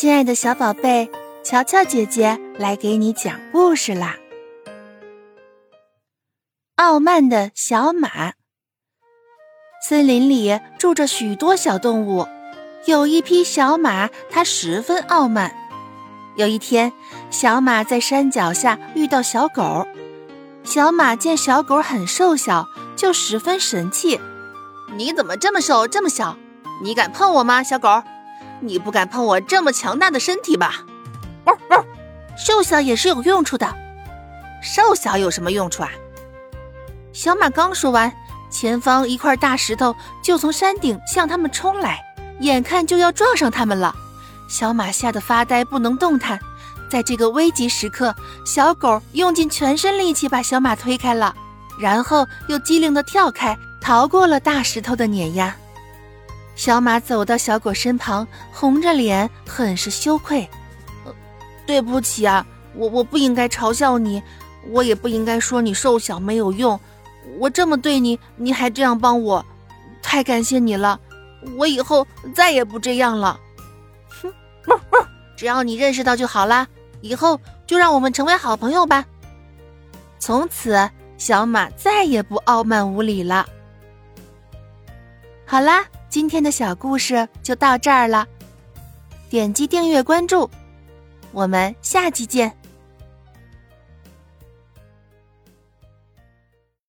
[0.00, 1.10] 亲爱的小宝贝，
[1.44, 4.16] 乔乔姐姐来给你讲故事啦。
[6.76, 8.32] 傲慢的小马。
[9.86, 12.26] 森林里住着许多小动物，
[12.86, 15.54] 有一匹小马，它十分傲慢。
[16.34, 16.94] 有一天，
[17.28, 19.86] 小马在山脚下遇到小狗，
[20.64, 24.18] 小马见小狗很瘦小，就十分神气
[24.96, 26.38] ：“你怎么这么瘦，这么小？
[26.82, 28.02] 你敢碰我吗，小狗？”
[28.60, 30.84] 你不敢碰我这么强大的身体吧？
[32.36, 33.74] 瘦小也是有用处的。
[34.62, 35.90] 瘦小有什么用处啊？
[37.12, 38.12] 小马刚说完，
[38.50, 42.00] 前方一块大石头就从山顶向他们冲来，
[42.40, 43.94] 眼看就要撞上他们了。
[44.48, 46.38] 小马吓得发呆，不能动弹。
[46.88, 51.34] 在这个危急时刻，小狗用尽全身力气把小马推开了，
[51.78, 55.54] 然后又机灵地跳开，逃过了大石头的碾压。
[56.60, 60.46] 小马走到小狗身旁，红着脸，很是羞愧。
[61.06, 61.14] 呃
[61.66, 64.22] 对不起啊，我我不应该嘲笑你，
[64.68, 66.78] 我也不应该说你瘦小没有用。
[67.38, 69.42] 我这么对你，你还这样帮我，
[70.02, 71.00] 太感谢你了。
[71.56, 73.40] 我以后再也不这样了。
[74.10, 74.30] 哼，
[75.38, 76.68] 只要你认识到就好啦。
[77.00, 79.02] 以后就让我们成为好朋友吧。
[80.18, 83.46] 从此，小马再也不傲慢无礼了。
[85.46, 85.86] 好啦。
[86.10, 88.26] 今天的小故事就到这儿了，
[89.30, 90.50] 点击订阅关注，
[91.30, 92.59] 我们下期见。